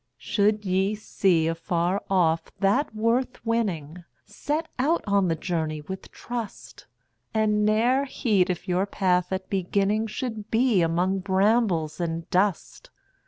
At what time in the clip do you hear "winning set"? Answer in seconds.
3.45-4.67